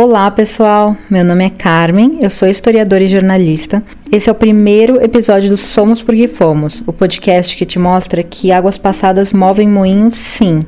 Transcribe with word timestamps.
Olá, 0.00 0.30
pessoal. 0.30 0.96
Meu 1.10 1.24
nome 1.24 1.44
é 1.44 1.48
Carmen, 1.48 2.20
eu 2.22 2.30
sou 2.30 2.46
historiadora 2.46 3.02
e 3.02 3.08
jornalista. 3.08 3.82
Esse 4.12 4.28
é 4.28 4.32
o 4.32 4.34
primeiro 4.36 5.02
episódio 5.02 5.50
do 5.50 5.56
Somos 5.56 6.02
Porque 6.02 6.28
Fomos, 6.28 6.84
o 6.86 6.92
podcast 6.92 7.56
que 7.56 7.66
te 7.66 7.80
mostra 7.80 8.22
que 8.22 8.52
águas 8.52 8.78
passadas 8.78 9.32
movem 9.32 9.68
moinhos, 9.68 10.14
sim. 10.14 10.62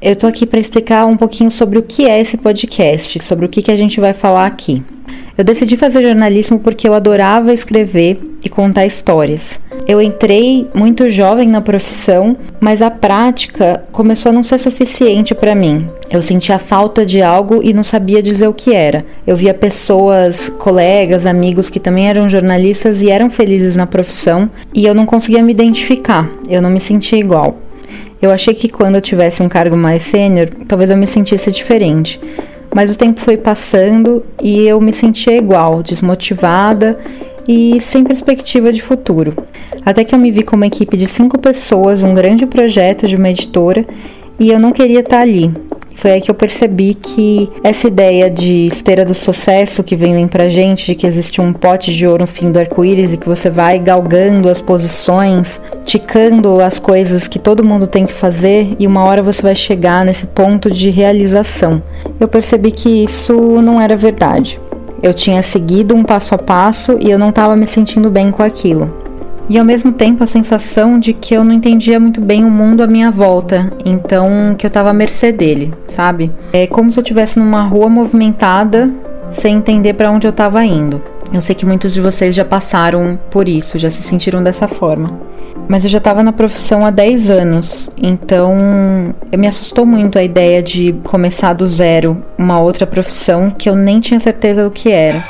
Eu 0.00 0.16
tô 0.16 0.26
aqui 0.26 0.46
para 0.46 0.58
explicar 0.58 1.04
um 1.04 1.14
pouquinho 1.14 1.50
sobre 1.50 1.78
o 1.78 1.82
que 1.82 2.08
é 2.08 2.18
esse 2.18 2.38
podcast, 2.38 3.22
sobre 3.22 3.44
o 3.44 3.50
que, 3.50 3.60
que 3.60 3.70
a 3.70 3.76
gente 3.76 4.00
vai 4.00 4.14
falar 4.14 4.46
aqui. 4.46 4.82
Eu 5.36 5.44
decidi 5.44 5.76
fazer 5.76 6.00
jornalismo 6.00 6.58
porque 6.58 6.88
eu 6.88 6.94
adorava 6.94 7.52
escrever 7.52 8.18
e 8.42 8.48
contar 8.48 8.86
histórias. 8.86 9.60
Eu 9.86 10.00
entrei 10.00 10.66
muito 10.72 11.10
jovem 11.10 11.46
na 11.46 11.60
profissão, 11.60 12.34
mas 12.58 12.80
a 12.80 12.90
prática 12.90 13.84
começou 13.92 14.30
a 14.30 14.32
não 14.32 14.42
ser 14.42 14.58
suficiente 14.58 15.34
para 15.34 15.54
mim. 15.54 15.86
Eu 16.10 16.22
sentia 16.22 16.58
falta 16.58 17.04
de 17.04 17.20
algo 17.20 17.60
e 17.62 17.74
não 17.74 17.84
sabia 17.84 18.22
dizer 18.22 18.48
o 18.48 18.54
que 18.54 18.72
era. 18.74 19.04
Eu 19.26 19.36
via 19.36 19.52
pessoas, 19.52 20.48
colegas, 20.48 21.26
amigos 21.26 21.68
que 21.68 21.78
também 21.78 22.08
eram 22.08 22.30
jornalistas 22.30 23.02
e 23.02 23.10
eram 23.10 23.28
felizes 23.28 23.76
na 23.76 23.86
profissão 23.86 24.48
e 24.72 24.86
eu 24.86 24.94
não 24.94 25.04
conseguia 25.04 25.42
me 25.42 25.52
identificar. 25.52 26.30
Eu 26.48 26.62
não 26.62 26.70
me 26.70 26.80
sentia 26.80 27.18
igual. 27.18 27.58
Eu 28.22 28.30
achei 28.30 28.54
que 28.54 28.70
quando 28.70 28.94
eu 28.94 29.02
tivesse 29.02 29.42
um 29.42 29.50
cargo 29.50 29.76
mais 29.76 30.02
sênior, 30.02 30.48
talvez 30.66 30.90
eu 30.90 30.96
me 30.96 31.06
sentisse 31.06 31.50
diferente. 31.50 32.18
Mas 32.74 32.90
o 32.90 32.96
tempo 32.96 33.20
foi 33.20 33.36
passando 33.36 34.24
e 34.42 34.62
eu 34.62 34.80
me 34.80 34.94
sentia 34.94 35.36
igual, 35.36 35.82
desmotivada 35.82 36.98
e 37.46 37.80
sem 37.80 38.04
perspectiva 38.04 38.72
de 38.72 38.82
futuro. 38.82 39.34
Até 39.84 40.04
que 40.04 40.14
eu 40.14 40.18
me 40.18 40.30
vi 40.30 40.42
com 40.42 40.56
uma 40.56 40.66
equipe 40.66 40.96
de 40.96 41.06
cinco 41.06 41.38
pessoas, 41.38 42.02
um 42.02 42.14
grande 42.14 42.46
projeto 42.46 43.06
de 43.06 43.16
uma 43.16 43.30
editora, 43.30 43.84
e 44.38 44.50
eu 44.50 44.58
não 44.58 44.72
queria 44.72 45.00
estar 45.00 45.20
ali. 45.20 45.52
Foi 45.94 46.10
aí 46.10 46.20
que 46.20 46.30
eu 46.30 46.34
percebi 46.34 46.92
que 46.92 47.48
essa 47.62 47.86
ideia 47.86 48.28
de 48.28 48.66
esteira 48.66 49.04
do 49.04 49.14
sucesso 49.14 49.82
que 49.82 49.94
vem 49.94 50.26
pra 50.26 50.48
gente, 50.48 50.86
de 50.86 50.94
que 50.94 51.06
existe 51.06 51.40
um 51.40 51.52
pote 51.52 51.94
de 51.94 52.06
ouro 52.06 52.22
no 52.22 52.26
fim 52.26 52.50
do 52.50 52.58
arco-íris 52.58 53.12
e 53.12 53.16
que 53.16 53.28
você 53.28 53.48
vai 53.48 53.78
galgando 53.78 54.48
as 54.48 54.60
posições, 54.60 55.60
ticando 55.84 56.60
as 56.60 56.78
coisas 56.78 57.28
que 57.28 57.38
todo 57.38 57.64
mundo 57.64 57.86
tem 57.86 58.04
que 58.04 58.12
fazer 58.12 58.74
e 58.78 58.86
uma 58.86 59.04
hora 59.04 59.22
você 59.22 59.40
vai 59.40 59.54
chegar 59.54 60.04
nesse 60.04 60.26
ponto 60.26 60.70
de 60.70 60.90
realização. 60.90 61.82
Eu 62.18 62.28
percebi 62.28 62.70
que 62.70 63.04
isso 63.04 63.32
não 63.62 63.80
era 63.80 63.96
verdade. 63.96 64.60
Eu 65.04 65.14
tinha 65.14 65.42
seguido 65.42 65.94
um 65.94 66.02
passo 66.02 66.34
a 66.34 66.38
passo 66.38 66.98
e 66.98 67.10
eu 67.10 67.18
não 67.18 67.28
estava 67.28 67.54
me 67.54 67.66
sentindo 67.66 68.10
bem 68.10 68.30
com 68.30 68.42
aquilo 68.42 69.04
e 69.48 69.58
ao 69.58 69.64
mesmo 69.64 69.92
tempo 69.92 70.24
a 70.24 70.26
sensação 70.26 70.98
de 70.98 71.12
que 71.12 71.34
eu 71.34 71.44
não 71.44 71.52
entendia 71.52 72.00
muito 72.00 72.20
bem 72.20 72.44
o 72.44 72.50
mundo 72.50 72.82
à 72.82 72.86
minha 72.86 73.10
volta, 73.10 73.70
então 73.84 74.54
que 74.56 74.64
eu 74.64 74.68
estava 74.68 74.90
à 74.90 74.94
mercê 74.94 75.30
dele, 75.30 75.72
sabe? 75.86 76.32
É 76.52 76.66
como 76.66 76.90
se 76.90 76.98
eu 76.98 77.02
estivesse 77.02 77.38
numa 77.38 77.62
rua 77.62 77.88
movimentada 77.88 78.90
sem 79.30 79.56
entender 79.56 79.92
para 79.92 80.10
onde 80.10 80.26
eu 80.26 80.30
estava 80.30 80.64
indo. 80.64 81.00
Eu 81.32 81.42
sei 81.42 81.54
que 81.54 81.66
muitos 81.66 81.92
de 81.92 82.00
vocês 82.00 82.34
já 82.34 82.44
passaram 82.44 83.18
por 83.30 83.48
isso, 83.48 83.78
já 83.78 83.90
se 83.90 84.02
sentiram 84.02 84.42
dessa 84.42 84.66
forma. 84.66 85.12
Mas 85.68 85.84
eu 85.84 85.90
já 85.90 85.98
estava 85.98 86.22
na 86.22 86.32
profissão 86.32 86.84
há 86.84 86.90
10 86.90 87.30
anos, 87.30 87.90
então 88.00 88.54
me 89.36 89.46
assustou 89.46 89.86
muito 89.86 90.18
a 90.18 90.22
ideia 90.22 90.62
de 90.62 90.94
começar 91.04 91.52
do 91.52 91.66
zero 91.66 92.22
uma 92.36 92.60
outra 92.60 92.86
profissão 92.86 93.50
que 93.50 93.68
eu 93.68 93.74
nem 93.74 93.98
tinha 94.00 94.20
certeza 94.20 94.64
do 94.64 94.70
que 94.70 94.90
era. 94.90 95.24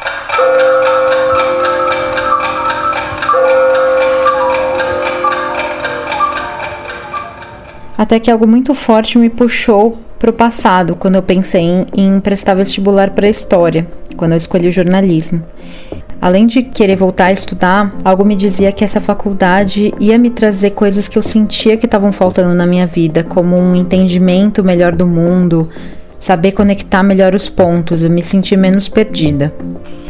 Até 7.96 8.18
que 8.18 8.30
algo 8.30 8.46
muito 8.46 8.74
forte 8.74 9.16
me 9.16 9.30
puxou 9.30 9.98
para 10.18 10.30
o 10.30 10.32
passado, 10.32 10.96
quando 10.96 11.14
eu 11.14 11.22
pensei 11.22 11.62
em, 11.62 11.86
em 11.96 12.20
prestar 12.20 12.54
vestibular 12.54 13.10
para 13.10 13.28
história, 13.28 13.86
quando 14.16 14.32
eu 14.32 14.38
escolhi 14.38 14.68
o 14.68 14.72
jornalismo. 14.72 15.42
Além 16.20 16.46
de 16.46 16.62
querer 16.62 16.96
voltar 16.96 17.26
a 17.26 17.32
estudar, 17.32 17.94
algo 18.04 18.24
me 18.24 18.34
dizia 18.34 18.72
que 18.72 18.84
essa 18.84 19.00
faculdade 19.00 19.92
ia 20.00 20.18
me 20.18 20.30
trazer 20.30 20.70
coisas 20.70 21.06
que 21.06 21.18
eu 21.18 21.22
sentia 21.22 21.76
que 21.76 21.86
estavam 21.86 22.12
faltando 22.12 22.54
na 22.54 22.66
minha 22.66 22.86
vida, 22.86 23.22
como 23.22 23.56
um 23.56 23.74
entendimento 23.74 24.64
melhor 24.64 24.96
do 24.96 25.06
mundo, 25.06 25.68
saber 26.24 26.52
conectar 26.52 27.02
melhor 27.02 27.34
os 27.34 27.50
pontos, 27.50 28.02
eu 28.02 28.08
me 28.08 28.22
sentir 28.22 28.56
menos 28.56 28.88
perdida. 28.88 29.52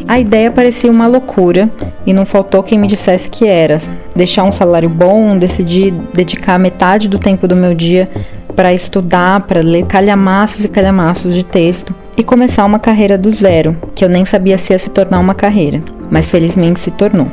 A 0.06 0.20
ideia 0.20 0.48
parecia 0.48 0.88
uma 0.88 1.08
loucura 1.08 1.68
e 2.06 2.12
não 2.12 2.24
faltou 2.24 2.62
quem 2.62 2.78
me 2.78 2.86
dissesse 2.86 3.28
que 3.28 3.48
era. 3.48 3.78
Deixar 4.14 4.44
um 4.44 4.52
salário 4.52 4.88
bom, 4.88 5.36
decidi 5.36 5.90
dedicar 6.14 6.56
metade 6.56 7.08
do 7.08 7.18
tempo 7.18 7.48
do 7.48 7.56
meu 7.56 7.74
dia 7.74 8.08
para 8.54 8.72
estudar, 8.72 9.40
para 9.40 9.60
ler 9.60 9.86
calhamaços 9.86 10.64
e 10.64 10.68
calhamaços 10.68 11.34
de 11.34 11.44
texto 11.44 11.92
e 12.16 12.22
começar 12.22 12.64
uma 12.64 12.78
carreira 12.78 13.18
do 13.18 13.32
zero, 13.32 13.76
que 13.92 14.04
eu 14.04 14.08
nem 14.08 14.24
sabia 14.24 14.56
se 14.56 14.72
ia 14.72 14.78
se 14.78 14.90
tornar 14.90 15.18
uma 15.18 15.34
carreira, 15.34 15.82
mas 16.12 16.30
felizmente 16.30 16.78
se 16.78 16.92
tornou. 16.92 17.26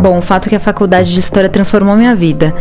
Bom, 0.00 0.16
o 0.16 0.22
fato 0.22 0.46
é 0.46 0.48
que 0.48 0.56
a 0.56 0.60
faculdade 0.60 1.12
de 1.12 1.20
história 1.20 1.50
transformou 1.50 1.94
minha 1.94 2.14
vida. 2.14 2.54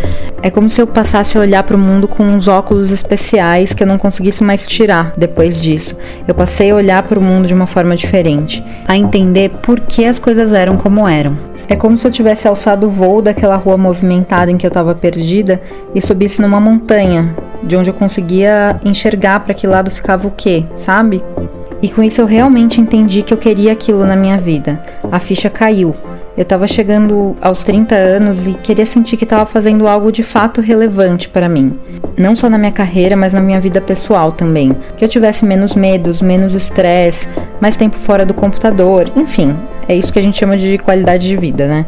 É 0.44 0.50
como 0.50 0.70
se 0.70 0.82
eu 0.82 0.86
passasse 0.86 1.38
a 1.38 1.42
olhar 1.42 1.64
para 1.64 1.78
o 1.78 1.80
mundo 1.80 2.06
com 2.06 2.22
uns 2.22 2.50
óculos 2.50 2.92
especiais 2.92 3.72
que 3.72 3.82
eu 3.82 3.88
não 3.88 3.98
conseguisse 3.98 4.44
mais 4.44 4.68
tirar 4.68 5.14
depois 5.16 5.60
disso. 5.62 5.96
Eu 6.28 6.36
passei 6.36 6.72
a 6.72 6.76
olhar 6.76 7.02
para 7.04 7.18
o 7.18 7.22
mundo 7.22 7.48
de 7.48 7.54
uma 7.54 7.66
forma 7.66 7.96
diferente, 7.96 8.62
a 8.86 8.98
entender 8.98 9.52
por 9.62 9.80
que 9.80 10.04
as 10.04 10.20
coisas 10.20 10.52
eram 10.52 10.76
como 10.76 11.08
eram. 11.08 11.38
É 11.70 11.78
como 11.78 11.98
se 11.98 12.06
eu 12.06 12.12
tivesse 12.12 12.46
alçado 12.46 12.88
o 12.88 12.90
voo 12.90 13.22
daquela 13.22 13.56
rua 13.56 13.78
movimentada 13.78 14.52
em 14.52 14.58
que 14.58 14.66
eu 14.66 14.70
estava 14.70 14.94
perdida 14.94 15.62
e 15.96 16.02
subisse 16.02 16.42
numa 16.42 16.60
montanha, 16.60 17.34
de 17.64 17.78
onde 17.78 17.90
eu 17.90 17.94
conseguia 17.94 18.78
enxergar 18.84 19.40
para 19.40 19.54
que 19.54 19.66
lado 19.66 19.90
ficava 19.90 20.28
o 20.28 20.32
quê, 20.32 20.66
sabe? 20.76 21.24
E 21.82 21.88
com 21.88 22.04
isso 22.04 22.20
eu 22.20 22.26
realmente 22.26 22.82
entendi 22.82 23.24
que 23.24 23.34
eu 23.34 23.38
queria 23.38 23.72
aquilo 23.72 24.06
na 24.06 24.18
minha 24.18 24.38
vida. 24.38 24.82
A 25.10 25.20
ficha 25.20 25.50
caiu. 25.50 25.96
Eu 26.38 26.44
estava 26.44 26.68
chegando 26.68 27.36
aos 27.42 27.64
30 27.64 27.96
anos 27.96 28.48
e 28.48 28.54
queria 28.54 28.86
sentir 28.86 29.18
que 29.18 29.24
estava 29.24 29.46
fazendo 29.46 29.88
algo 29.88 30.12
de 30.12 30.24
fato 30.24 30.62
relevante 30.62 31.28
para 31.28 31.50
mim. 31.50 31.78
Não 32.18 32.36
só 32.36 32.50
na 32.50 32.58
minha 32.58 32.72
carreira, 32.72 33.16
mas 33.16 33.34
na 33.34 33.42
minha 33.42 33.60
vida 33.60 33.82
pessoal 33.82 34.32
também. 34.32 34.76
Que 34.96 35.04
eu 35.04 35.10
tivesse 35.10 35.44
menos 35.44 35.76
medos, 35.76 36.22
menos 36.22 36.54
estresse, 36.54 37.28
mais 37.60 37.76
tempo 37.76 37.98
fora 37.98 38.26
do 38.26 38.34
computador, 38.34 39.12
enfim, 39.16 39.56
é 39.88 39.96
isso 39.96 40.14
que 40.14 40.20
a 40.20 40.22
gente 40.22 40.38
chama 40.38 40.56
de 40.58 40.78
qualidade 40.78 41.28
de 41.28 41.36
vida, 41.36 41.68
né? 41.68 41.86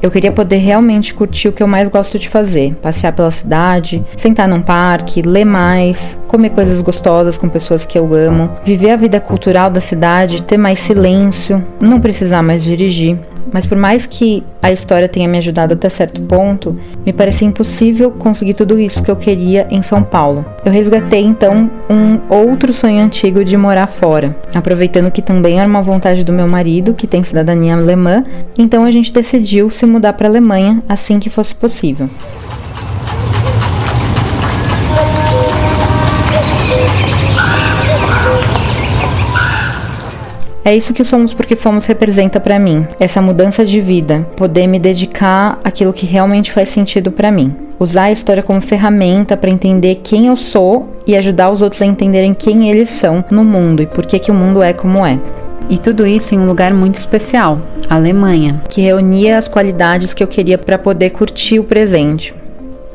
Eu 0.00 0.10
queria 0.10 0.30
poder 0.30 0.58
realmente 0.58 1.12
curtir 1.12 1.48
o 1.48 1.52
que 1.52 1.62
eu 1.62 1.66
mais 1.66 1.88
gosto 1.88 2.18
de 2.18 2.28
fazer: 2.28 2.74
passear 2.74 3.12
pela 3.12 3.30
cidade, 3.30 4.04
sentar 4.16 4.46
num 4.46 4.60
parque, 4.60 5.22
ler 5.22 5.44
mais, 5.44 6.16
comer 6.28 6.50
coisas 6.50 6.80
gostosas 6.82 7.36
com 7.36 7.48
pessoas 7.48 7.84
que 7.84 7.98
eu 7.98 8.14
amo, 8.14 8.50
viver 8.64 8.90
a 8.90 8.96
vida 8.96 9.18
cultural 9.18 9.70
da 9.70 9.80
cidade, 9.80 10.44
ter 10.44 10.56
mais 10.56 10.78
silêncio, 10.78 11.62
não 11.80 12.00
precisar 12.00 12.42
mais 12.42 12.62
dirigir. 12.62 13.18
Mas 13.52 13.66
por 13.66 13.76
mais 13.76 14.06
que 14.06 14.42
a 14.62 14.72
história 14.72 15.08
tenha 15.08 15.28
me 15.28 15.38
ajudado 15.38 15.74
até 15.74 15.88
certo 15.88 16.20
ponto, 16.22 16.76
me 17.04 17.12
parecia 17.12 17.46
impossível 17.46 18.10
conseguir 18.10 18.54
tudo 18.54 18.78
isso 18.78 19.02
que 19.02 19.10
eu 19.10 19.16
queria 19.16 19.66
em 19.70 19.82
São 19.82 20.02
Paulo. 20.02 20.44
Eu 20.64 20.72
resgatei 20.72 21.22
então 21.22 21.70
um 21.88 22.20
outro 22.32 22.72
sonho 22.72 23.00
antigo 23.00 23.44
de 23.44 23.56
morar 23.56 23.86
fora, 23.86 24.36
aproveitando 24.54 25.10
que 25.10 25.22
também 25.22 25.58
era 25.58 25.68
uma 25.68 25.82
vontade 25.82 26.24
do 26.24 26.32
meu 26.32 26.46
marido, 26.46 26.94
que 26.94 27.06
tem 27.06 27.24
cidadania 27.24 27.74
alemã, 27.74 28.22
então 28.56 28.84
a 28.84 28.90
gente 28.90 29.12
decidiu 29.12 29.70
se 29.70 29.86
mudar 29.86 30.12
para 30.12 30.26
a 30.26 30.30
Alemanha 30.30 30.82
assim 30.88 31.18
que 31.18 31.30
fosse 31.30 31.54
possível. 31.54 32.08
É 40.68 40.76
isso 40.76 40.92
que 40.92 41.02
Somos 41.02 41.32
Porque 41.32 41.56
Fomos 41.56 41.86
representa 41.86 42.38
para 42.38 42.58
mim, 42.58 42.86
essa 43.00 43.22
mudança 43.22 43.64
de 43.64 43.80
vida, 43.80 44.26
poder 44.36 44.66
me 44.66 44.78
dedicar 44.78 45.58
àquilo 45.64 45.94
que 45.94 46.04
realmente 46.04 46.52
faz 46.52 46.68
sentido 46.68 47.10
para 47.10 47.32
mim. 47.32 47.56
Usar 47.80 48.02
a 48.02 48.12
história 48.12 48.42
como 48.42 48.60
ferramenta 48.60 49.34
para 49.34 49.48
entender 49.48 50.02
quem 50.04 50.26
eu 50.26 50.36
sou 50.36 50.94
e 51.06 51.16
ajudar 51.16 51.50
os 51.50 51.62
outros 51.62 51.80
a 51.80 51.86
entenderem 51.86 52.34
quem 52.34 52.70
eles 52.70 52.90
são 52.90 53.24
no 53.30 53.42
mundo 53.44 53.80
e 53.80 53.86
por 53.86 54.04
que, 54.04 54.18
que 54.18 54.30
o 54.30 54.34
mundo 54.34 54.62
é 54.62 54.74
como 54.74 55.06
é. 55.06 55.18
E 55.70 55.78
tudo 55.78 56.06
isso 56.06 56.34
em 56.34 56.38
um 56.38 56.46
lugar 56.46 56.74
muito 56.74 56.96
especial, 56.96 57.62
a 57.88 57.94
Alemanha, 57.94 58.62
que 58.68 58.82
reunia 58.82 59.38
as 59.38 59.48
qualidades 59.48 60.12
que 60.12 60.22
eu 60.22 60.28
queria 60.28 60.58
para 60.58 60.76
poder 60.76 61.08
curtir 61.10 61.58
o 61.58 61.64
presente. 61.64 62.34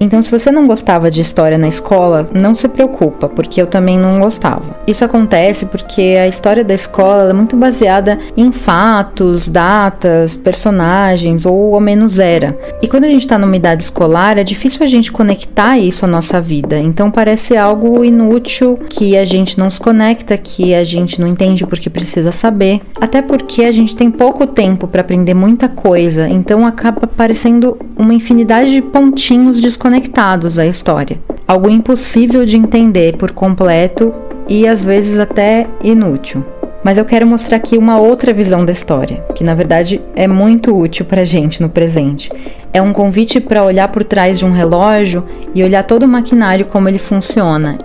Então, 0.03 0.21
se 0.21 0.29
você 0.29 0.51
não 0.51 0.67
gostava 0.67 1.09
de 1.09 1.21
história 1.21 1.57
na 1.57 1.69
escola, 1.69 2.29
não 2.33 2.53
se 2.53 2.67
preocupa, 2.67 3.29
porque 3.29 3.61
eu 3.61 3.65
também 3.65 3.97
não 3.97 4.19
gostava. 4.19 4.77
Isso 4.85 5.05
acontece 5.05 5.65
porque 5.65 6.17
a 6.21 6.27
história 6.27 6.61
da 6.61 6.73
escola 6.73 7.29
é 7.29 7.33
muito 7.33 7.55
baseada 7.55 8.19
em 8.35 8.51
fatos, 8.51 9.47
datas, 9.47 10.35
personagens 10.35 11.45
ou 11.45 11.73
ao 11.73 11.79
menos 11.79 12.19
era. 12.19 12.59
E 12.81 12.88
quando 12.89 13.05
a 13.05 13.07
gente 13.07 13.21
está 13.21 13.38
numa 13.38 13.55
idade 13.55 13.83
escolar, 13.83 14.38
é 14.38 14.44
difícil 14.44 14.83
a 14.83 14.88
gente 14.88 15.09
conectar 15.09 15.77
isso 15.77 16.03
à 16.03 16.07
nossa 16.07 16.41
vida. 16.41 16.77
Então 16.77 17.09
parece 17.09 17.55
algo 17.55 18.03
inútil 18.03 18.77
que 18.89 19.15
a 19.15 19.23
gente 19.23 19.57
não 19.57 19.69
se 19.69 19.79
conecta, 19.79 20.38
que 20.38 20.75
a 20.75 20.83
gente 20.83 21.21
não 21.21 21.29
entende 21.29 21.65
porque 21.65 21.89
precisa 21.89 22.33
saber. 22.33 22.81
Até 23.00 23.21
porque 23.21 23.63
a 23.63 23.71
gente 23.71 23.95
tem 23.95 24.11
pouco 24.11 24.45
tempo 24.45 24.85
para 24.85 25.00
aprender 25.00 25.33
muita 25.33 25.69
coisa, 25.69 26.27
então 26.27 26.67
acaba 26.67 27.07
parecendo 27.07 27.77
uma 27.97 28.13
infinidade 28.13 28.69
de 28.69 28.81
pontinhos 28.81 29.61
desconectados 29.61 29.92
conectados 29.93 30.57
à 30.57 30.65
história. 30.65 31.19
Algo 31.47 31.69
impossível 31.69 32.47
de 32.47 32.57
entender 32.57 33.15
por 33.15 33.29
completo 33.29 34.11
e 34.49 34.67
às 34.67 34.83
vezes 34.83 35.19
até 35.19 35.67
inútil. 35.83 36.43
Mas 36.83 36.97
eu 36.97 37.05
quero 37.05 37.27
mostrar 37.27 37.57
aqui 37.57 37.77
uma 37.77 37.99
outra 37.99 38.33
visão 38.33 38.65
da 38.65 38.71
história, 38.71 39.23
que 39.35 39.43
na 39.43 39.53
verdade 39.53 40.01
é 40.15 40.27
muito 40.27 40.75
útil 40.75 41.05
para 41.05 41.23
gente 41.23 41.61
no 41.61 41.69
presente. 41.69 42.31
É 42.73 42.81
um 42.81 42.91
convite 42.91 43.39
para 43.39 43.63
olhar 43.63 43.87
por 43.89 44.03
trás 44.03 44.39
de 44.39 44.45
um 44.45 44.51
relógio 44.51 45.23
e 45.53 45.63
olhar 45.63 45.83
todo 45.83 46.03
o 46.03 46.07
maquinário 46.07 46.65
como 46.65 46.89
ele 46.89 46.97
funciona. 46.97 47.77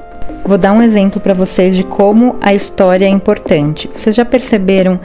Vou 0.47 0.57
dar 0.57 0.73
um 0.73 0.83
exemplo 0.83 1.21
para 1.21 1.35
vocês 1.35 1.77
de 1.77 1.85
como 1.85 2.37
a 2.41 2.55
história 2.55 3.05
é 3.05 3.11
importante. 3.11 3.89
Vocês 3.93 4.17
já 4.17 4.25
perceberam 4.25 4.99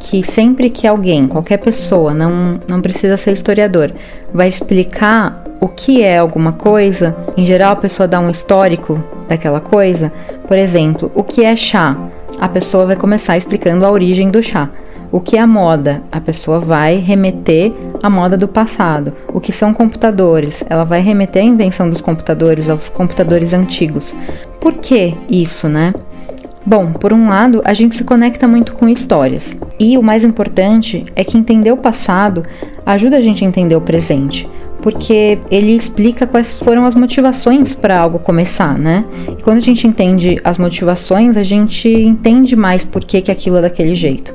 que 0.00 0.24
sempre 0.24 0.70
que 0.70 0.88
alguém, 0.88 1.28
qualquer 1.28 1.58
pessoa, 1.58 2.12
não, 2.12 2.60
não 2.68 2.80
precisa 2.80 3.16
ser 3.16 3.32
historiador, 3.32 3.92
vai 4.32 4.48
explicar 4.48 5.47
o 5.60 5.68
que 5.68 6.02
é 6.02 6.18
alguma 6.18 6.52
coisa, 6.52 7.16
em 7.36 7.44
geral 7.44 7.72
a 7.72 7.76
pessoa 7.76 8.06
dá 8.06 8.20
um 8.20 8.30
histórico 8.30 9.02
daquela 9.26 9.60
coisa. 9.60 10.12
Por 10.46 10.56
exemplo, 10.56 11.10
o 11.14 11.24
que 11.24 11.44
é 11.44 11.54
chá? 11.56 11.96
A 12.40 12.48
pessoa 12.48 12.86
vai 12.86 12.96
começar 12.96 13.36
explicando 13.36 13.84
a 13.84 13.90
origem 13.90 14.30
do 14.30 14.42
chá. 14.42 14.70
O 15.10 15.20
que 15.20 15.36
é 15.36 15.40
a 15.40 15.46
moda? 15.46 16.02
A 16.12 16.20
pessoa 16.20 16.60
vai 16.60 16.96
remeter 16.96 17.72
à 18.02 18.10
moda 18.10 18.36
do 18.36 18.46
passado. 18.46 19.12
O 19.32 19.40
que 19.40 19.50
são 19.50 19.72
computadores? 19.72 20.62
Ela 20.68 20.84
vai 20.84 21.00
remeter 21.00 21.42
à 21.42 21.46
invenção 21.46 21.88
dos 21.88 22.00
computadores, 22.00 22.68
aos 22.68 22.88
computadores 22.88 23.54
antigos. 23.54 24.14
Por 24.60 24.74
que 24.74 25.14
isso, 25.30 25.66
né? 25.68 25.92
Bom, 26.64 26.92
por 26.92 27.14
um 27.14 27.26
lado, 27.26 27.62
a 27.64 27.72
gente 27.72 27.96
se 27.96 28.04
conecta 28.04 28.46
muito 28.46 28.74
com 28.74 28.88
histórias. 28.88 29.56
E 29.80 29.96
o 29.96 30.02
mais 30.02 30.22
importante 30.22 31.06
é 31.16 31.24
que 31.24 31.38
entender 31.38 31.72
o 31.72 31.76
passado 31.78 32.44
ajuda 32.84 33.16
a 33.16 33.20
gente 33.22 33.42
a 33.42 33.48
entender 33.48 33.74
o 33.74 33.80
presente 33.80 34.46
porque 34.82 35.38
ele 35.50 35.74
explica 35.74 36.26
quais 36.26 36.58
foram 36.58 36.84
as 36.84 36.94
motivações 36.94 37.74
para 37.74 37.98
algo 37.98 38.18
começar, 38.18 38.78
né? 38.78 39.04
E 39.38 39.42
quando 39.42 39.58
a 39.58 39.62
gente 39.62 39.86
entende 39.86 40.40
as 40.44 40.58
motivações, 40.58 41.36
a 41.36 41.42
gente 41.42 41.88
entende 41.88 42.54
mais 42.54 42.84
por 42.84 43.04
que, 43.04 43.20
que 43.20 43.30
aquilo 43.30 43.58
é 43.58 43.62
daquele 43.62 43.94
jeito. 43.94 44.34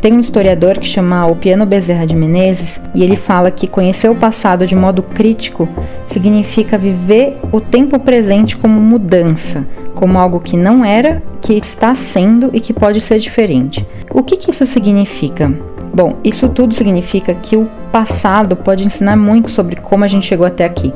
Tem 0.00 0.14
um 0.14 0.20
historiador 0.20 0.78
que 0.78 0.86
chama 0.86 1.26
Opiano 1.26 1.66
Bezerra 1.66 2.06
de 2.06 2.14
Menezes 2.14 2.80
e 2.94 3.02
ele 3.02 3.16
fala 3.16 3.50
que 3.50 3.66
conhecer 3.66 4.08
o 4.08 4.14
passado 4.14 4.66
de 4.66 4.74
modo 4.74 5.02
crítico 5.02 5.68
significa 6.08 6.78
viver 6.78 7.36
o 7.52 7.60
tempo 7.60 7.98
presente 7.98 8.56
como 8.56 8.80
mudança, 8.80 9.66
como 9.94 10.18
algo 10.18 10.40
que 10.40 10.56
não 10.56 10.82
era, 10.82 11.22
que 11.42 11.52
está 11.52 11.94
sendo 11.94 12.50
e 12.54 12.60
que 12.60 12.72
pode 12.72 13.00
ser 13.00 13.18
diferente. 13.18 13.86
O 14.10 14.22
que, 14.22 14.38
que 14.38 14.50
isso 14.50 14.64
significa? 14.64 15.52
Bom, 15.92 16.16
isso 16.22 16.48
tudo 16.48 16.74
significa 16.74 17.34
que 17.34 17.56
o 17.56 17.68
passado 17.90 18.54
pode 18.54 18.84
ensinar 18.84 19.16
muito 19.16 19.50
sobre 19.50 19.76
como 19.76 20.04
a 20.04 20.08
gente 20.08 20.26
chegou 20.26 20.46
até 20.46 20.64
aqui, 20.64 20.92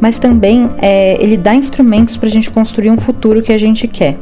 mas 0.00 0.18
também 0.18 0.68
é, 0.82 1.16
ele 1.22 1.36
dá 1.36 1.54
instrumentos 1.54 2.16
para 2.16 2.28
a 2.28 2.32
gente 2.32 2.50
construir 2.50 2.90
um 2.90 2.98
futuro 2.98 3.40
que 3.40 3.52
a 3.52 3.58
gente 3.58 3.88
quer. 3.88 4.18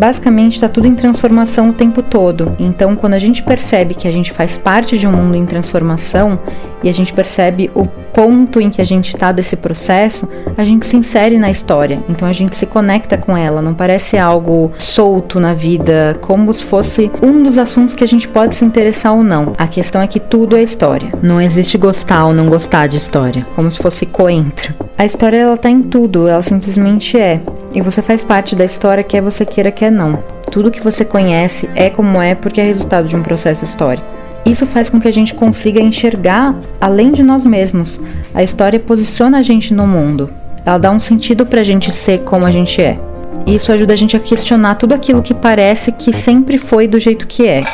Basicamente, 0.00 0.54
está 0.54 0.66
tudo 0.66 0.88
em 0.88 0.94
transformação 0.94 1.68
o 1.68 1.72
tempo 1.74 2.02
todo. 2.02 2.56
Então, 2.58 2.96
quando 2.96 3.12
a 3.12 3.18
gente 3.18 3.42
percebe 3.42 3.94
que 3.94 4.08
a 4.08 4.10
gente 4.10 4.32
faz 4.32 4.56
parte 4.56 4.96
de 4.96 5.06
um 5.06 5.12
mundo 5.12 5.34
em 5.34 5.44
transformação 5.44 6.38
e 6.82 6.88
a 6.88 6.92
gente 6.92 7.12
percebe 7.12 7.70
o 7.74 7.84
ponto 7.86 8.62
em 8.62 8.70
que 8.70 8.80
a 8.80 8.84
gente 8.84 9.10
está 9.14 9.30
desse 9.30 9.56
processo, 9.56 10.26
a 10.56 10.64
gente 10.64 10.86
se 10.86 10.96
insere 10.96 11.38
na 11.38 11.50
história. 11.50 12.02
Então, 12.08 12.26
a 12.26 12.32
gente 12.32 12.56
se 12.56 12.64
conecta 12.64 13.18
com 13.18 13.36
ela. 13.36 13.60
Não 13.60 13.74
parece 13.74 14.16
algo 14.16 14.72
solto 14.78 15.38
na 15.38 15.52
vida, 15.52 16.16
como 16.22 16.54
se 16.54 16.64
fosse 16.64 17.12
um 17.22 17.42
dos 17.42 17.58
assuntos 17.58 17.94
que 17.94 18.02
a 18.02 18.08
gente 18.08 18.26
pode 18.26 18.54
se 18.54 18.64
interessar 18.64 19.12
ou 19.12 19.22
não. 19.22 19.52
A 19.58 19.66
questão 19.66 20.00
é 20.00 20.06
que 20.06 20.18
tudo 20.18 20.56
é 20.56 20.62
história. 20.62 21.12
Não 21.22 21.38
existe 21.38 21.76
gostar 21.76 22.24
ou 22.24 22.32
não 22.32 22.48
gostar 22.48 22.86
de 22.86 22.96
história, 22.96 23.46
como 23.54 23.70
se 23.70 23.76
fosse 23.76 24.06
coentro. 24.06 24.74
A 25.00 25.06
história 25.06 25.38
ela 25.38 25.56
tá 25.56 25.70
em 25.70 25.82
tudo, 25.82 26.28
ela 26.28 26.42
simplesmente 26.42 27.18
é. 27.18 27.40
E 27.72 27.80
você 27.80 28.02
faz 28.02 28.22
parte 28.22 28.54
da 28.54 28.66
história 28.66 29.02
quer 29.02 29.22
você 29.22 29.46
queira 29.46 29.70
quer 29.70 29.90
não. 29.90 30.22
Tudo 30.52 30.70
que 30.70 30.82
você 30.82 31.06
conhece 31.06 31.70
é 31.74 31.88
como 31.88 32.20
é 32.20 32.34
porque 32.34 32.60
é 32.60 32.64
resultado 32.64 33.08
de 33.08 33.16
um 33.16 33.22
processo 33.22 33.64
histórico. 33.64 34.06
Isso 34.44 34.66
faz 34.66 34.90
com 34.90 35.00
que 35.00 35.08
a 35.08 35.10
gente 35.10 35.32
consiga 35.32 35.80
enxergar 35.80 36.54
além 36.78 37.12
de 37.12 37.22
nós 37.22 37.44
mesmos. 37.44 37.98
A 38.34 38.42
história 38.42 38.78
posiciona 38.78 39.38
a 39.38 39.42
gente 39.42 39.72
no 39.72 39.86
mundo. 39.86 40.28
Ela 40.66 40.76
dá 40.76 40.90
um 40.90 41.00
sentido 41.00 41.46
pra 41.46 41.62
gente 41.62 41.90
ser 41.90 42.18
como 42.18 42.44
a 42.44 42.50
gente 42.50 42.82
é. 42.82 42.98
E 43.46 43.54
isso 43.54 43.72
ajuda 43.72 43.94
a 43.94 43.96
gente 43.96 44.18
a 44.18 44.20
questionar 44.20 44.74
tudo 44.74 44.92
aquilo 44.92 45.22
que 45.22 45.32
parece 45.32 45.92
que 45.92 46.12
sempre 46.12 46.58
foi 46.58 46.86
do 46.86 47.00
jeito 47.00 47.26
que 47.26 47.48
é. 47.48 47.64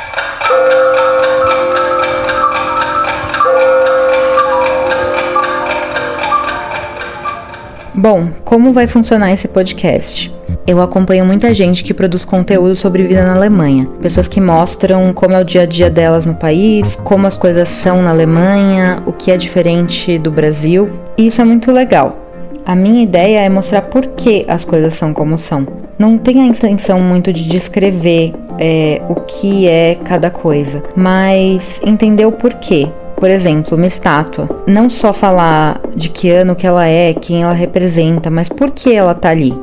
Bom, 7.96 8.28
como 8.44 8.74
vai 8.74 8.86
funcionar 8.86 9.32
esse 9.32 9.48
podcast? 9.48 10.30
Eu 10.66 10.82
acompanho 10.82 11.24
muita 11.24 11.54
gente 11.54 11.82
que 11.82 11.94
produz 11.94 12.26
conteúdo 12.26 12.76
sobre 12.76 13.02
vida 13.04 13.22
na 13.22 13.34
Alemanha. 13.34 13.88
Pessoas 14.02 14.28
que 14.28 14.38
mostram 14.38 15.14
como 15.14 15.32
é 15.32 15.40
o 15.40 15.44
dia 15.44 15.62
a 15.62 15.66
dia 15.66 15.88
delas 15.88 16.26
no 16.26 16.34
país, 16.34 16.94
como 16.96 17.26
as 17.26 17.38
coisas 17.38 17.66
são 17.70 18.02
na 18.02 18.10
Alemanha, 18.10 19.02
o 19.06 19.14
que 19.14 19.30
é 19.30 19.36
diferente 19.38 20.18
do 20.18 20.30
Brasil. 20.30 20.90
E 21.16 21.28
isso 21.28 21.40
é 21.40 21.44
muito 21.46 21.72
legal. 21.72 22.18
A 22.66 22.76
minha 22.76 23.02
ideia 23.02 23.40
é 23.40 23.48
mostrar 23.48 23.80
por 23.80 24.06
que 24.08 24.44
as 24.46 24.62
coisas 24.62 24.92
são 24.92 25.14
como 25.14 25.38
são. 25.38 25.66
Não 25.98 26.18
tem 26.18 26.42
a 26.42 26.44
intenção 26.44 27.00
muito 27.00 27.32
de 27.32 27.48
descrever 27.48 28.34
é, 28.58 29.00
o 29.08 29.14
que 29.14 29.66
é 29.66 29.96
cada 30.04 30.30
coisa, 30.30 30.82
mas 30.94 31.80
entender 31.82 32.26
o 32.26 32.32
porquê. 32.32 32.88
Por 33.16 33.30
exemplo, 33.30 33.76
uma 33.76 33.86
estátua. 33.86 34.48
Não 34.66 34.90
só 34.90 35.12
falar 35.12 35.80
de 35.94 36.10
que 36.10 36.30
ano 36.30 36.54
que 36.54 36.66
ela 36.66 36.86
é, 36.86 37.14
quem 37.14 37.42
ela 37.42 37.52
representa, 37.52 38.30
mas 38.30 38.48
por 38.48 38.70
que 38.70 38.94
ela 38.94 39.14
tá 39.14 39.30
ali. 39.30 39.54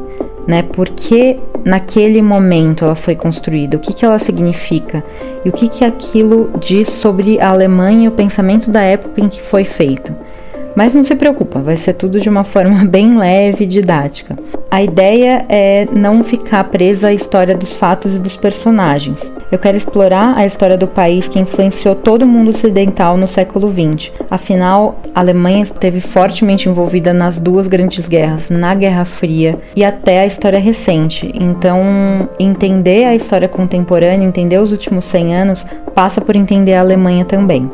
Né? 0.48 0.64
Por 0.64 0.90
que 0.90 1.40
naquele 1.64 2.22
momento 2.22 2.84
ela 2.84 2.96
foi 2.96 3.16
construída? 3.16 3.78
O 3.78 3.80
que, 3.80 3.94
que 3.94 4.04
ela 4.04 4.20
significa? 4.20 5.04
E 5.46 5.50
o 5.50 5.52
que, 5.52 5.70
que 5.70 5.86
aquilo 5.86 6.52
diz 6.60 6.90
sobre 6.90 7.40
a 7.40 7.50
Alemanha 7.50 8.06
e 8.06 8.08
o 8.08 8.12
pensamento 8.12 8.70
da 8.70 8.82
época 8.82 9.22
em 9.22 9.30
que 9.30 9.42
foi 9.42 9.64
feito? 9.64 10.14
Mas 10.76 10.94
não 10.94 11.04
se 11.04 11.16
preocupa, 11.16 11.60
vai 11.60 11.78
ser 11.78 11.94
tudo 11.94 12.20
de 12.20 12.30
uma 12.30 12.44
forma 12.44 12.84
bem 12.90 13.18
leve 13.18 13.64
e 13.64 13.68
didática. 13.68 14.38
A 14.74 14.82
ideia 14.82 15.46
é 15.50 15.88
não 15.94 16.24
ficar 16.24 16.64
presa 16.64 17.10
à 17.10 17.14
história 17.14 17.56
dos 17.56 17.74
fatos 17.74 18.16
e 18.16 18.18
dos 18.18 18.36
personagens. 18.36 19.32
Eu 19.52 19.60
quero 19.60 19.78
explorar 19.78 20.36
a 20.36 20.48
história 20.48 20.76
do 20.76 20.88
país 20.88 21.28
que 21.28 21.38
influenciou 21.38 21.94
todo 21.94 22.24
o 22.24 22.28
mundo 22.28 22.50
ocidental 22.50 23.16
no 23.16 23.28
século 23.28 23.72
XX. 23.72 24.12
Afinal, 24.32 25.00
a 25.14 25.20
Alemanha 25.20 25.62
esteve 25.62 26.00
fortemente 26.00 26.68
envolvida 26.68 27.14
nas 27.14 27.38
duas 27.38 27.68
grandes 27.68 28.08
guerras, 28.08 28.50
na 28.50 28.74
Guerra 28.74 29.06
Fria 29.06 29.60
e 29.76 29.84
até 29.84 30.22
a 30.22 30.26
história 30.26 30.58
recente. 30.58 31.32
Então, 31.36 32.28
entender 32.40 33.06
a 33.06 33.14
história 33.14 33.48
contemporânea, 33.48 34.26
entender 34.26 34.58
os 34.58 34.72
últimos 34.72 35.06
100 35.06 35.36
anos, 35.36 35.68
passa 35.94 36.20
por 36.20 36.36
entender 36.36 36.74
a 36.74 36.80
Alemanha 36.80 37.26
também. 37.26 37.70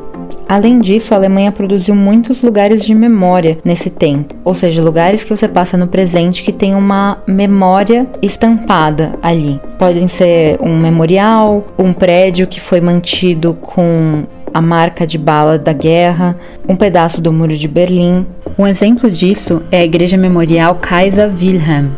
Além 0.49 0.79
disso, 0.79 1.13
a 1.13 1.17
Alemanha 1.17 1.51
produziu 1.51 1.93
muitos 1.93 2.41
lugares 2.41 2.83
de 2.83 2.95
memória 2.95 3.55
nesse 3.63 3.91
tempo, 3.91 4.33
ou 4.43 4.55
seja, 4.55 4.81
lugares 4.81 5.23
que 5.23 5.29
você 5.29 5.47
passa 5.47 5.77
no 5.77 5.87
presente 5.87 6.41
que 6.41 6.51
tem 6.51 6.73
uma 6.73 6.88
memória 7.27 8.07
estampada 8.21 9.13
ali. 9.21 9.59
Podem 9.77 10.07
ser 10.07 10.57
um 10.61 10.77
memorial, 10.77 11.65
um 11.77 11.93
prédio 11.93 12.47
que 12.47 12.59
foi 12.59 12.81
mantido 12.81 13.53
com 13.53 14.23
a 14.53 14.61
marca 14.61 15.05
de 15.05 15.17
bala 15.17 15.57
da 15.57 15.73
guerra, 15.73 16.35
um 16.67 16.75
pedaço 16.75 17.21
do 17.21 17.31
muro 17.31 17.55
de 17.55 17.67
Berlim. 17.67 18.25
Um 18.57 18.67
exemplo 18.67 19.09
disso 19.09 19.61
é 19.71 19.79
a 19.79 19.85
Igreja 19.85 20.17
Memorial 20.17 20.75
Kaiser 20.75 21.29
Wilhelm. 21.29 21.89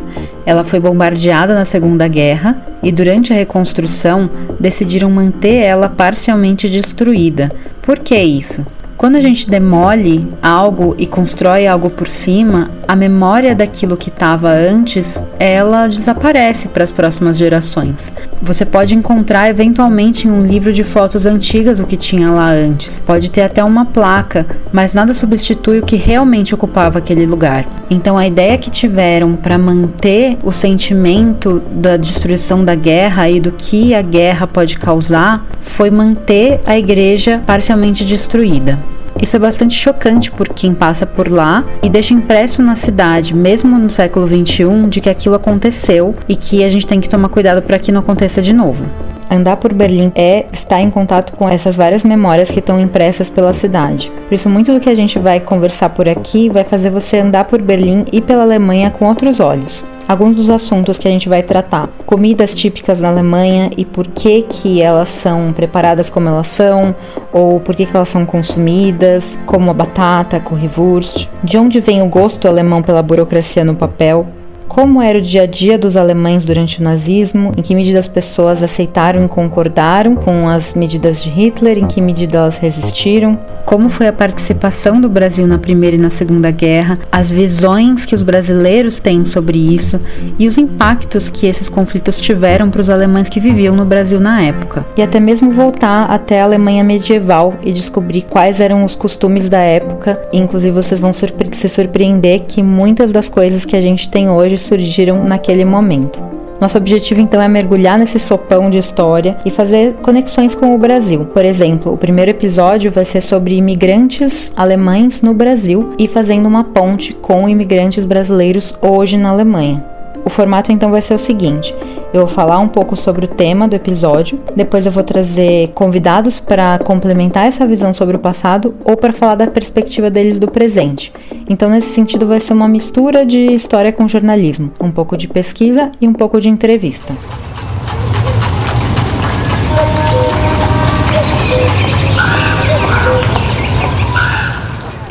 Ela 0.44 0.64
foi 0.64 0.80
bombardeada 0.80 1.54
na 1.54 1.64
Segunda 1.64 2.06
Guerra 2.08 2.56
e, 2.82 2.92
durante 2.92 3.32
a 3.32 3.36
reconstrução, 3.36 4.28
decidiram 4.58 5.10
manter 5.10 5.56
ela 5.56 5.88
parcialmente 5.88 6.68
destruída. 6.68 7.50
Por 7.80 7.98
que 7.98 8.16
isso? 8.16 8.64
Quando 8.96 9.16
a 9.16 9.20
gente 9.20 9.48
demole 9.48 10.28
algo 10.40 10.94
e 10.98 11.06
constrói 11.06 11.66
algo 11.66 11.90
por 11.90 12.06
cima, 12.06 12.70
a 12.92 12.96
memória 12.96 13.54
daquilo 13.54 13.96
que 13.96 14.10
estava 14.10 14.50
antes, 14.50 15.22
ela 15.38 15.86
desaparece 15.86 16.68
para 16.68 16.84
as 16.84 16.92
próximas 16.92 17.38
gerações. 17.38 18.12
Você 18.42 18.66
pode 18.66 18.94
encontrar 18.94 19.48
eventualmente 19.48 20.28
em 20.28 20.30
um 20.30 20.44
livro 20.44 20.70
de 20.74 20.84
fotos 20.84 21.24
antigas 21.24 21.80
o 21.80 21.86
que 21.86 21.96
tinha 21.96 22.30
lá 22.30 22.50
antes. 22.50 23.00
Pode 23.00 23.30
ter 23.30 23.44
até 23.44 23.64
uma 23.64 23.86
placa, 23.86 24.46
mas 24.70 24.92
nada 24.92 25.14
substitui 25.14 25.78
o 25.78 25.86
que 25.86 25.96
realmente 25.96 26.54
ocupava 26.54 26.98
aquele 26.98 27.24
lugar. 27.24 27.66
Então 27.88 28.18
a 28.18 28.26
ideia 28.26 28.58
que 28.58 28.70
tiveram 28.70 29.36
para 29.36 29.56
manter 29.56 30.36
o 30.44 30.52
sentimento 30.52 31.62
da 31.70 31.96
destruição 31.96 32.62
da 32.62 32.74
guerra 32.74 33.26
e 33.30 33.40
do 33.40 33.52
que 33.52 33.94
a 33.94 34.02
guerra 34.02 34.46
pode 34.46 34.78
causar 34.78 35.46
foi 35.60 35.90
manter 35.90 36.60
a 36.66 36.76
igreja 36.76 37.42
parcialmente 37.46 38.04
destruída. 38.04 38.78
Isso 39.20 39.36
é 39.36 39.38
bastante 39.38 39.74
chocante 39.74 40.30
por 40.30 40.48
quem 40.48 40.74
passa 40.74 41.06
por 41.06 41.28
lá 41.28 41.64
e 41.82 41.88
deixa 41.88 42.14
impresso 42.14 42.62
na 42.62 42.74
cidade, 42.74 43.34
mesmo 43.34 43.78
no 43.78 43.90
século 43.90 44.26
XXI, 44.26 44.88
de 44.88 45.00
que 45.00 45.10
aquilo 45.10 45.34
aconteceu 45.34 46.14
e 46.28 46.36
que 46.36 46.64
a 46.64 46.68
gente 46.68 46.86
tem 46.86 47.00
que 47.00 47.08
tomar 47.08 47.28
cuidado 47.28 47.62
para 47.62 47.78
que 47.78 47.92
não 47.92 48.00
aconteça 48.00 48.40
de 48.40 48.52
novo. 48.52 48.84
Andar 49.30 49.56
por 49.56 49.72
Berlim 49.72 50.12
é 50.14 50.44
estar 50.52 50.80
em 50.82 50.90
contato 50.90 51.32
com 51.32 51.48
essas 51.48 51.74
várias 51.74 52.04
memórias 52.04 52.50
que 52.50 52.58
estão 52.58 52.78
impressas 52.78 53.30
pela 53.30 53.54
cidade. 53.54 54.12
Por 54.28 54.34
isso, 54.34 54.46
muito 54.46 54.74
do 54.74 54.78
que 54.78 54.90
a 54.90 54.94
gente 54.94 55.18
vai 55.18 55.40
conversar 55.40 55.88
por 55.88 56.06
aqui 56.06 56.50
vai 56.50 56.64
fazer 56.64 56.90
você 56.90 57.18
andar 57.18 57.44
por 57.44 57.62
Berlim 57.62 58.04
e 58.12 58.20
pela 58.20 58.42
Alemanha 58.42 58.90
com 58.90 59.06
outros 59.06 59.40
olhos. 59.40 59.82
Alguns 60.12 60.36
dos 60.36 60.50
assuntos 60.50 60.98
que 60.98 61.08
a 61.08 61.10
gente 61.10 61.28
vai 61.28 61.42
tratar. 61.42 61.88
Comidas 62.06 62.54
típicas 62.54 63.00
na 63.00 63.08
Alemanha 63.08 63.70
e 63.76 63.84
por 63.84 64.06
que 64.06 64.42
que 64.42 64.80
elas 64.80 65.08
são 65.08 65.52
preparadas 65.52 66.10
como 66.10 66.28
elas 66.28 66.48
são, 66.48 66.94
ou 67.32 67.58
por 67.58 67.74
que 67.74 67.86
que 67.86 67.96
elas 67.96 68.08
são 68.08 68.24
consumidas, 68.26 69.38
como 69.46 69.70
a 69.70 69.74
batata, 69.74 70.36
a 70.36 70.40
currywurst. 70.40 71.28
De 71.42 71.56
onde 71.56 71.80
vem 71.80 72.02
o 72.02 72.08
gosto 72.08 72.46
alemão 72.46 72.82
pela 72.82 73.02
burocracia 73.02 73.64
no 73.64 73.74
papel, 73.74 74.28
como 74.68 75.02
era 75.02 75.18
o 75.18 75.22
dia 75.22 75.42
a 75.42 75.46
dia 75.46 75.78
dos 75.78 75.96
alemães 75.96 76.44
durante 76.44 76.80
o 76.80 76.84
nazismo, 76.84 77.52
em 77.56 77.62
que 77.62 77.74
medida 77.74 77.98
as 77.98 78.08
pessoas 78.08 78.62
aceitaram 78.62 79.24
e 79.24 79.28
concordaram 79.28 80.16
com 80.16 80.48
as 80.48 80.74
medidas 80.74 81.22
de 81.22 81.28
Hitler, 81.28 81.78
em 81.78 81.86
que 81.86 82.00
medida 82.00 82.38
elas 82.38 82.58
resistiram, 82.58 83.38
como 83.64 83.88
foi 83.88 84.08
a 84.08 84.12
participação 84.12 85.00
do 85.00 85.08
Brasil 85.08 85.46
na 85.46 85.58
Primeira 85.58 85.96
e 85.96 85.98
na 85.98 86.10
Segunda 86.10 86.50
Guerra, 86.50 86.98
as 87.10 87.30
visões 87.30 88.04
que 88.04 88.14
os 88.14 88.22
brasileiros 88.22 88.98
têm 88.98 89.24
sobre 89.24 89.58
isso? 89.58 89.98
E 90.38 90.48
os 90.48 90.58
impactos 90.58 91.30
que 91.30 91.46
esses 91.46 91.68
conflitos 91.68 92.20
tiveram 92.20 92.70
para 92.70 92.80
os 92.80 92.90
alemães 92.90 93.28
que 93.28 93.40
viviam 93.40 93.74
no 93.74 93.84
Brasil 93.84 94.20
na 94.20 94.42
época. 94.42 94.84
E 94.96 95.02
até 95.02 95.18
mesmo 95.20 95.50
voltar 95.52 96.10
até 96.10 96.40
a 96.40 96.44
Alemanha 96.44 96.84
medieval 96.84 97.54
e 97.64 97.72
descobrir 97.72 98.22
quais 98.22 98.60
eram 98.60 98.84
os 98.84 98.94
costumes 98.94 99.48
da 99.48 99.60
época. 99.60 100.20
Inclusive, 100.32 100.72
vocês 100.72 101.00
vão 101.00 101.12
surpre 101.12 101.48
se 101.56 101.68
surpreender 101.68 102.40
que 102.40 102.62
muitas 102.62 103.12
das 103.12 103.28
coisas 103.28 103.64
que 103.64 103.76
a 103.76 103.80
gente 103.80 104.08
tem 104.08 104.28
hoje 104.28 104.51
surgiram 104.56 105.24
naquele 105.24 105.64
momento. 105.64 106.32
Nosso 106.62 106.78
objetivo 106.78 107.20
então 107.20 107.42
é 107.42 107.48
mergulhar 107.48 107.98
nesse 107.98 108.20
sopão 108.20 108.70
de 108.70 108.78
história 108.78 109.36
e 109.44 109.50
fazer 109.50 109.94
conexões 109.94 110.54
com 110.54 110.72
o 110.72 110.78
Brasil. 110.78 111.24
Por 111.24 111.44
exemplo, 111.44 111.92
o 111.92 111.96
primeiro 111.96 112.30
episódio 112.30 112.88
vai 112.88 113.04
ser 113.04 113.20
sobre 113.20 113.56
imigrantes 113.56 114.52
alemães 114.54 115.22
no 115.22 115.34
Brasil 115.34 115.90
e 115.98 116.06
fazendo 116.06 116.46
uma 116.46 116.62
ponte 116.62 117.14
com 117.14 117.48
imigrantes 117.48 118.04
brasileiros 118.04 118.72
hoje 118.80 119.16
na 119.16 119.30
Alemanha. 119.30 119.84
O 120.24 120.30
formato 120.30 120.70
então 120.70 120.92
vai 120.92 121.00
ser 121.00 121.14
o 121.14 121.18
seguinte: 121.18 121.74
eu 122.12 122.20
vou 122.20 122.28
falar 122.28 122.58
um 122.58 122.68
pouco 122.68 122.94
sobre 122.94 123.24
o 123.24 123.28
tema 123.28 123.66
do 123.66 123.74
episódio, 123.74 124.38
depois 124.54 124.84
eu 124.84 124.92
vou 124.92 125.02
trazer 125.02 125.68
convidados 125.68 126.38
para 126.38 126.78
complementar 126.78 127.46
essa 127.46 127.66
visão 127.66 127.92
sobre 127.92 128.16
o 128.16 128.18
passado 128.18 128.74
ou 128.84 128.96
para 128.96 129.12
falar 129.12 129.36
da 129.36 129.46
perspectiva 129.46 130.10
deles 130.10 130.38
do 130.38 130.50
presente. 130.50 131.12
Então, 131.48 131.70
nesse 131.70 131.92
sentido, 131.92 132.26
vai 132.26 132.40
ser 132.40 132.52
uma 132.52 132.68
mistura 132.68 133.24
de 133.24 133.52
história 133.52 133.92
com 133.92 134.06
jornalismo, 134.06 134.70
um 134.80 134.90
pouco 134.90 135.16
de 135.16 135.26
pesquisa 135.26 135.90
e 136.00 136.06
um 136.06 136.12
pouco 136.12 136.40
de 136.40 136.48
entrevista. 136.48 137.12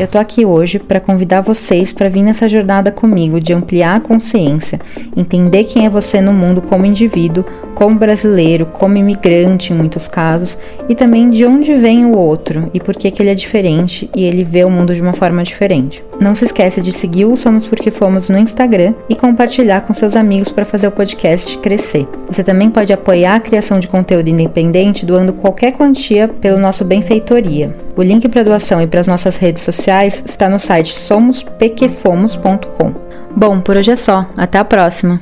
Eu 0.02 0.08
tô 0.08 0.18
aqui 0.18 0.44
hoje 0.44 0.80
para 0.80 1.00
convidar 1.00 1.42
vocês 1.42 1.94
para 1.94 2.10
vir 2.10 2.24
nessa 2.24 2.50
jornada 2.50 2.92
comigo 2.92 3.40
de 3.40 3.54
ampliar 3.54 3.98
a 3.98 4.00
consciência, 4.00 4.80
entender 5.16 5.64
quem 5.66 5.86
é 5.86 5.92
você 5.92 6.20
no 6.20 6.34
mundo 6.34 6.60
como 6.60 6.88
indivíduo, 6.88 7.46
como 7.76 8.00
brasileiro, 8.00 8.66
como 8.66 8.98
imigrante 8.98 9.72
em 9.72 9.76
muitos 9.76 10.08
casos, 10.08 10.58
e 10.90 10.96
também 10.96 11.30
de 11.30 11.46
onde 11.46 11.76
vem 11.76 12.04
o 12.04 12.18
outro 12.18 12.72
e 12.74 12.80
por 12.80 12.96
que, 12.96 13.12
que 13.12 13.22
ele 13.22 13.30
é 13.30 13.36
diferente 13.36 14.10
e 14.16 14.24
ele 14.24 14.44
vê 14.44 14.64
o 14.64 14.72
mundo 14.72 14.96
de 14.96 15.02
uma 15.04 15.14
forma 15.14 15.44
diferente. 15.44 16.04
Não 16.20 16.34
se 16.34 16.46
esqueça 16.46 16.82
de 16.82 16.92
seguir 16.92 17.26
o 17.26 17.38
Somos 17.38 17.68
Porque 17.68 17.92
Fomos 17.92 18.28
no 18.28 18.40
Instagram 18.40 18.96
e 19.08 19.16
compartilhar 19.16 19.82
com 19.82 19.94
seus 19.94 20.16
amigos 20.16 20.52
para 20.52 20.66
fazer 20.66 20.88
o 20.88 20.92
podcast 20.92 21.56
crescer. 21.60 22.08
Você 22.28 22.44
também 22.44 22.72
pode 22.72 22.92
apoiar 22.92 23.36
a 23.36 23.40
criação 23.40 23.80
de 23.80 23.88
conteúdo 23.88 24.30
independente 24.30 25.06
doando 25.06 25.32
qualquer 25.32 25.74
quantia 25.74 26.28
pelo 26.28 26.58
nosso 26.58 26.84
Benfeitoria. 26.84 27.91
O 27.96 28.04
link 28.04 28.28
para 28.30 28.44
doação 28.44 28.82
e 28.82 28.88
para 28.88 29.00
as 29.02 29.08
nossas 29.08 29.38
redes 29.38 29.64
sociais 29.64 30.24
está 30.26 30.50
no 30.50 30.60
site 30.60 30.98
somospqfomos.com. 30.98 32.94
Bom, 33.36 33.62
por 33.62 33.78
hoje 33.78 33.92
é 33.92 33.96
só. 33.96 34.26
Até 34.36 34.60
a 34.60 34.66
próxima! 34.66 35.20